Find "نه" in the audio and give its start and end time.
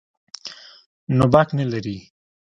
1.59-1.65